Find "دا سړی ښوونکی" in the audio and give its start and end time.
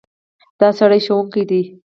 0.59-1.43